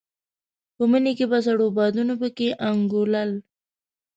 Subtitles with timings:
[0.75, 3.31] په مني کې به سړو بادونو په کې انګولل.